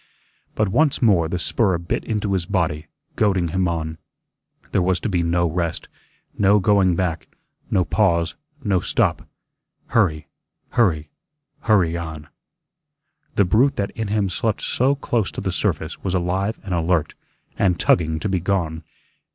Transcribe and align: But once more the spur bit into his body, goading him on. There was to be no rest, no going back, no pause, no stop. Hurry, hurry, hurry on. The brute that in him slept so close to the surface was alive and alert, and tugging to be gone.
But 0.55 0.69
once 0.69 0.99
more 0.99 1.27
the 1.29 1.37
spur 1.37 1.77
bit 1.77 2.03
into 2.05 2.33
his 2.33 2.47
body, 2.47 2.87
goading 3.15 3.49
him 3.49 3.67
on. 3.67 3.99
There 4.71 4.81
was 4.81 4.99
to 5.01 5.09
be 5.09 5.21
no 5.21 5.47
rest, 5.47 5.89
no 6.35 6.57
going 6.57 6.95
back, 6.95 7.27
no 7.69 7.85
pause, 7.85 8.33
no 8.63 8.79
stop. 8.79 9.29
Hurry, 9.89 10.25
hurry, 10.69 11.11
hurry 11.59 11.97
on. 11.97 12.29
The 13.35 13.45
brute 13.45 13.75
that 13.75 13.91
in 13.91 14.07
him 14.07 14.27
slept 14.27 14.61
so 14.63 14.95
close 14.95 15.29
to 15.33 15.41
the 15.41 15.51
surface 15.51 16.03
was 16.03 16.15
alive 16.15 16.59
and 16.63 16.73
alert, 16.73 17.13
and 17.59 17.79
tugging 17.79 18.19
to 18.21 18.27
be 18.27 18.39
gone. 18.39 18.83